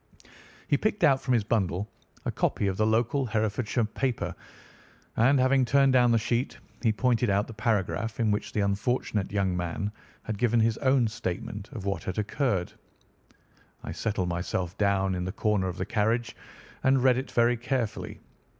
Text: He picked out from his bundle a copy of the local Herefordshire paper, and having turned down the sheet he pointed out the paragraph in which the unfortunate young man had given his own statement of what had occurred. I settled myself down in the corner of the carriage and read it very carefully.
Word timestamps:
He 0.67 0.77
picked 0.79 1.03
out 1.03 1.21
from 1.21 1.35
his 1.35 1.43
bundle 1.43 1.87
a 2.25 2.31
copy 2.31 2.65
of 2.65 2.75
the 2.75 2.87
local 2.87 3.23
Herefordshire 3.27 3.85
paper, 3.85 4.33
and 5.15 5.39
having 5.39 5.63
turned 5.63 5.93
down 5.93 6.11
the 6.11 6.17
sheet 6.17 6.57
he 6.81 6.91
pointed 6.91 7.29
out 7.29 7.45
the 7.45 7.53
paragraph 7.53 8.19
in 8.19 8.31
which 8.31 8.51
the 8.51 8.61
unfortunate 8.61 9.31
young 9.31 9.55
man 9.55 9.91
had 10.23 10.39
given 10.39 10.59
his 10.59 10.79
own 10.79 11.07
statement 11.07 11.69
of 11.73 11.85
what 11.85 12.03
had 12.05 12.17
occurred. 12.17 12.73
I 13.83 13.91
settled 13.91 14.29
myself 14.29 14.75
down 14.79 15.13
in 15.13 15.23
the 15.25 15.31
corner 15.31 15.67
of 15.67 15.77
the 15.77 15.85
carriage 15.85 16.35
and 16.81 17.03
read 17.03 17.17
it 17.19 17.29
very 17.29 17.55
carefully. 17.55 18.19